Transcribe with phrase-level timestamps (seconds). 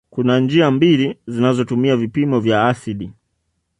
[0.09, 3.11] Kuna njia mbili zinazotumia vipimo vya asidi